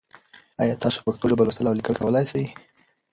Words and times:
ایا 0.61 0.75
تاسو 0.83 0.97
په 1.03 1.09
پښتو 1.13 1.25
ژبه 1.31 1.43
لوستل 1.45 1.65
او 1.69 1.77
لیکل 1.79 1.95
کولای 2.01 2.25
سئ؟ 2.31 2.43